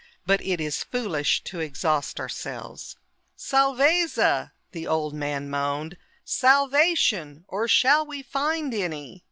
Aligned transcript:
But 0.25 0.41
it 0.41 0.59
is 0.59 0.83
foolish 0.83 1.43
to 1.43 1.59
exhaust 1.59 2.19
ourselves." 2.19 2.95
"Salvezza!" 3.37 4.51
the 4.71 4.87
old 4.87 5.13
man 5.13 5.47
moaned. 5.47 5.95
"Salvation! 6.25 7.45
Or 7.47 7.67
shall 7.67 8.07
we 8.07 8.23
find 8.23 8.73
any?" 8.73 9.19